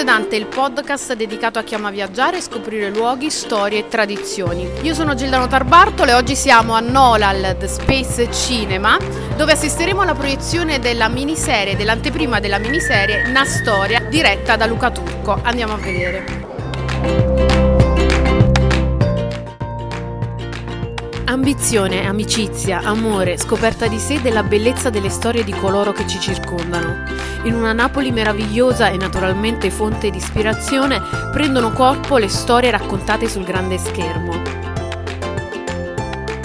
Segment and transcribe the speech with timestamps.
[0.00, 4.66] Radio Dante, il podcast dedicato a chi ama viaggiare e scoprire luoghi, storie e tradizioni.
[4.80, 8.96] Io sono Gildano Tarbartolo e oggi siamo a Nolal The Space Cinema,
[9.36, 15.38] dove assisteremo alla proiezione della miniserie, dell'anteprima della miniserie Una storia diretta da Luca Turco.
[15.42, 16.39] Andiamo a vedere.
[21.30, 27.04] Ambizione, amicizia, amore, scoperta di sé della bellezza delle storie di coloro che ci circondano.
[27.44, 33.44] In una Napoli meravigliosa e naturalmente fonte di ispirazione prendono corpo le storie raccontate sul
[33.44, 34.42] grande schermo.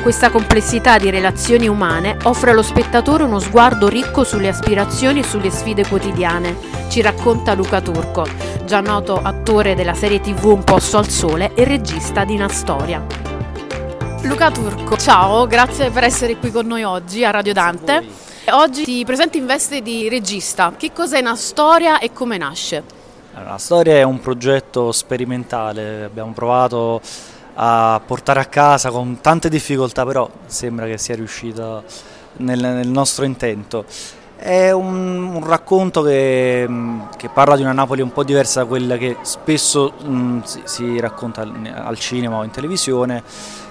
[0.00, 5.50] Questa complessità di relazioni umane offre allo spettatore uno sguardo ricco sulle aspirazioni e sulle
[5.50, 6.56] sfide quotidiane,
[6.88, 8.26] ci racconta Luca Turco,
[8.64, 13.29] già noto attore della serie tv Un posto al sole e regista di Una storia.
[14.22, 18.04] Luca Turco, ciao, grazie per essere qui con noi oggi a Radio Dante.
[18.50, 20.72] Oggi ti presento in veste di regista.
[20.76, 22.98] Che cos'è una storia e come nasce?
[23.32, 27.00] la storia è un progetto sperimentale, abbiamo provato
[27.54, 31.82] a portare a casa con tante difficoltà, però sembra che sia riuscita
[32.38, 33.84] nel, nel nostro intento.
[34.42, 36.66] È un, un racconto che,
[37.18, 40.98] che, parla di una Napoli un po' diversa da quella che spesso mh, si, si,
[40.98, 43.22] racconta al, al, cinema o in televisione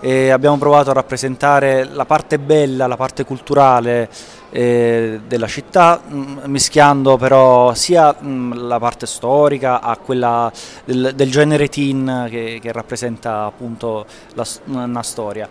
[0.00, 4.10] e abbiamo provato a rappresentare la parte bella, la parte culturale
[4.50, 10.50] eh, della città, mh, mischiando però sia mh, la parte storica a quella
[10.84, 15.48] del, del genere teen che, che rappresenta appunto la, una storia.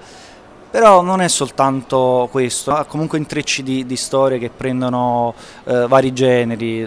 [0.76, 6.12] Però non è soltanto questo, ha comunque intrecci di, di storie che prendono eh, vari
[6.12, 6.86] generi,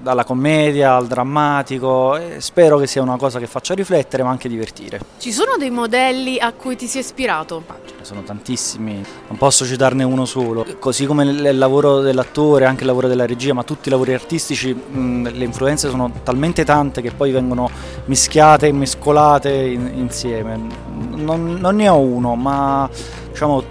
[0.00, 5.00] dalla commedia al drammatico spero che sia una cosa che faccia riflettere ma anche divertire.
[5.18, 7.64] Ci sono dei modelli a cui ti sei ispirato?
[7.84, 10.64] Ce ne sono tantissimi, non posso citarne uno solo.
[10.78, 14.72] Così come il lavoro dell'attore, anche il lavoro della regia, ma tutti i lavori artistici,
[14.72, 17.68] mh, le influenze sono talmente tante che poi vengono
[18.04, 20.94] mischiate e mescolate in, insieme.
[21.14, 22.88] Non, non ne ho uno, ma
[23.30, 23.62] diciamo,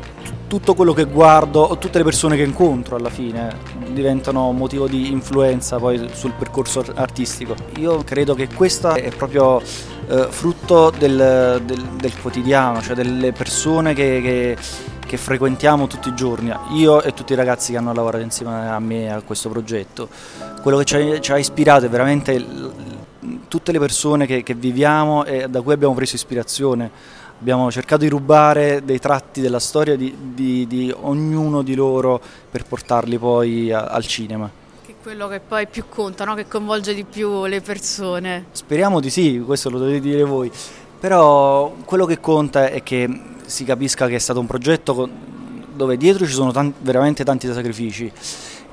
[0.47, 3.57] tutto quello che guardo, tutte le persone che incontro alla fine
[3.90, 7.56] diventano motivo di influenza poi sul percorso artistico.
[7.78, 13.94] Io credo che questo è proprio eh, frutto del, del, del, quotidiano, cioè delle persone
[13.94, 14.57] che, che,
[15.06, 18.79] che, frequentiamo tutti i giorni, io e tutti i ragazzi che hanno lavorato insieme a
[18.79, 20.07] me a questo progetto.
[20.62, 22.46] Quello che ci ha, ci ha ispirato è veramente
[23.47, 28.09] tutte le persone che, che viviamo e da cui abbiamo preso ispirazione abbiamo cercato di
[28.09, 33.85] rubare dei tratti della storia di, di, di ognuno di loro per portarli poi a,
[33.85, 34.50] al cinema.
[34.85, 36.35] Che è quello che poi più conta, no?
[36.35, 38.46] che coinvolge di più le persone.
[38.51, 40.51] Speriamo di sì, questo lo dovete dire voi,
[41.00, 45.09] però quello che conta è che si capisca che è stato un progetto
[45.73, 48.12] dove dietro ci sono tanti, veramente tanti sacrifici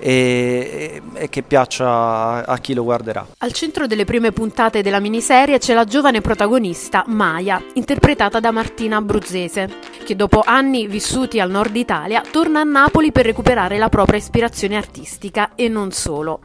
[0.02, 3.24] e, e, che piaccia a chi lo guarderà.
[3.38, 8.96] Al centro delle prime puntate della miniserie c'è la giovane protagonista Maya, interpretata da Martina
[8.96, 9.68] Abruzzese,
[10.04, 14.76] che dopo anni vissuti al nord Italia torna a Napoli per recuperare la propria ispirazione
[14.76, 16.40] artistica e non solo.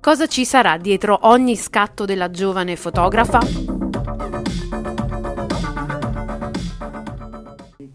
[0.00, 3.89] Cosa ci sarà dietro ogni scatto della giovane fotografa?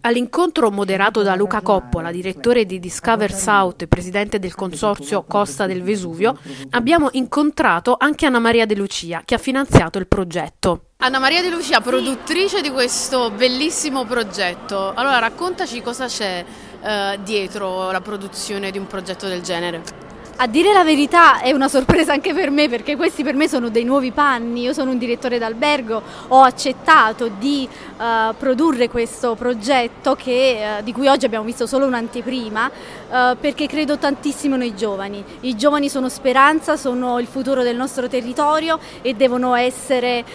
[0.06, 5.82] All'incontro moderato da Luca Coppola, direttore di Discover South e presidente del consorzio Costa del
[5.82, 6.38] Vesuvio,
[6.70, 10.90] abbiamo incontrato anche Anna Maria De Lucia, che ha finanziato il progetto.
[10.98, 14.94] Anna Maria De Lucia, produttrice di questo bellissimo progetto.
[14.94, 16.46] Allora, raccontaci cosa c'è
[16.84, 20.05] eh, dietro la produzione di un progetto del genere.
[20.38, 23.70] A dire la verità è una sorpresa anche per me perché questi per me sono
[23.70, 27.66] dei nuovi panni, io sono un direttore d'albergo, ho accettato di
[27.98, 33.66] uh, produrre questo progetto che, uh, di cui oggi abbiamo visto solo un'anteprima uh, perché
[33.66, 35.24] credo tantissimo nei giovani.
[35.40, 40.26] I giovani sono speranza, sono il futuro del nostro territorio e devono essere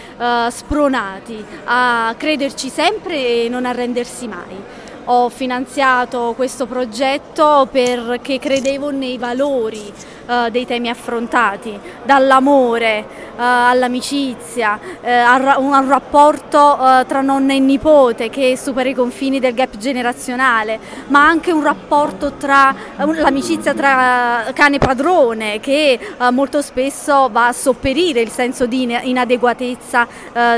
[0.49, 9.17] spronati a crederci sempre e non arrendersi mai ho finanziato questo progetto perché credevo nei
[9.17, 9.91] valori
[10.25, 13.05] uh, dei temi affrontati, dall'amore
[13.35, 16.59] uh, all'amicizia, uh, al, un rapporto
[17.07, 22.33] tra nonna e nipote che supera i confini del gap generazionale, ma anche un rapporto
[22.33, 25.99] tra l'amicizia tra cane e padrone che
[26.31, 30.07] molto spesso va a sopperire il senso di inadeguatezza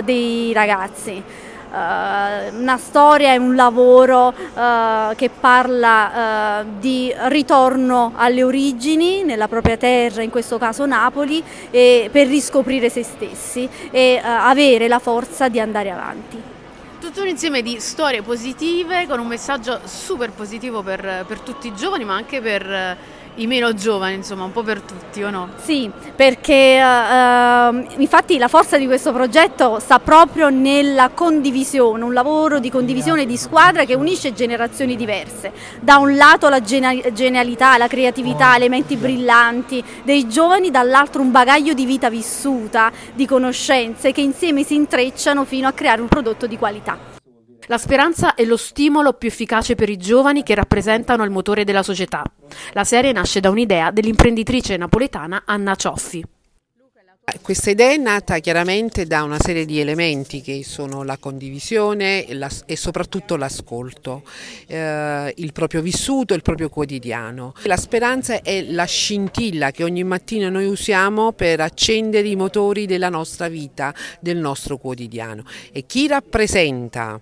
[0.04, 1.52] dei ragazzi.
[1.74, 9.48] Uh, una storia e un lavoro uh, che parla uh, di ritorno alle origini nella
[9.48, 15.60] propria terra, in questo caso Napoli, per riscoprire se stessi e avere la forza di
[15.60, 16.40] andare avanti.
[17.00, 21.74] Tutto un insieme di storie positive con un messaggio super positivo per, per tutti i
[21.74, 22.98] giovani ma anche per
[23.36, 25.50] i meno giovani, insomma, un po' per tutti o no?
[25.62, 32.60] Sì, perché uh, infatti la forza di questo progetto sta proprio nella condivisione, un lavoro
[32.60, 35.52] di condivisione di squadra che unisce generazioni diverse.
[35.80, 41.74] Da un lato la genialità, la creatività, le menti brillanti dei giovani, dall'altro un bagaglio
[41.74, 46.58] di vita vissuta, di conoscenze che insieme si intrecciano fino a creare un prodotto di
[46.58, 47.13] qualità.
[47.68, 51.84] La speranza è lo stimolo più efficace per i giovani che rappresentano il motore della
[51.84, 52.24] società.
[52.74, 56.24] La serie nasce da un'idea dell'imprenditrice napoletana Anna Cioffi.
[57.42, 62.76] Questa idea è nata chiaramente da una serie di elementi che sono la condivisione e
[62.76, 64.24] soprattutto l'ascolto,
[64.68, 67.54] eh, il proprio vissuto, il proprio quotidiano.
[67.64, 73.10] La speranza è la scintilla che ogni mattina noi usiamo per accendere i motori della
[73.10, 75.46] nostra vita, del nostro quotidiano.
[75.72, 77.22] E chi rappresenta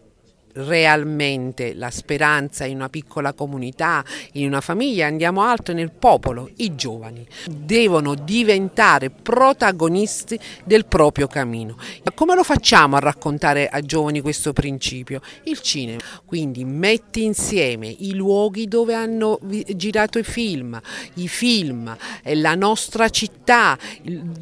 [0.53, 4.03] realmente la speranza in una piccola comunità,
[4.33, 11.77] in una famiglia, andiamo alto nel popolo, i giovani devono diventare protagonisti del proprio cammino.
[12.13, 15.21] Come lo facciamo a raccontare a giovani questo principio?
[15.43, 19.39] Il cinema, quindi metti insieme i luoghi dove hanno
[19.75, 20.79] girato i film,
[21.15, 23.77] i film, eh, la nostra città,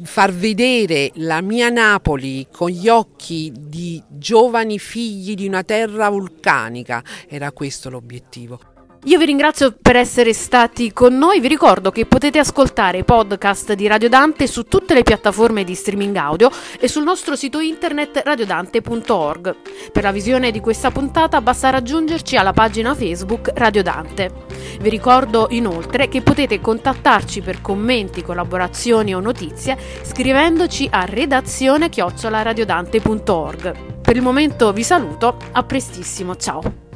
[0.02, 6.08] far vedere la mia Napoli con gli occhi di giovani figli di una terra terra
[6.08, 8.58] vulcanica, era questo l'obiettivo.
[9.04, 13.72] Io vi ringrazio per essere stati con noi, vi ricordo che potete ascoltare i podcast
[13.72, 18.20] di Radio Dante su tutte le piattaforme di streaming audio e sul nostro sito internet
[18.22, 19.56] radiodante.org.
[19.90, 24.30] Per la visione di questa puntata basta raggiungerci alla pagina Facebook Radio Dante.
[24.78, 33.99] Vi ricordo inoltre che potete contattarci per commenti, collaborazioni o notizie scrivendoci a redazione chiocciolaradiodante.org.
[34.10, 36.89] Per il momento vi saluto, a prestissimo, ciao!